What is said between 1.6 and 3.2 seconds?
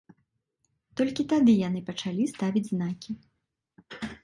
яны пачалі ставіць знакі.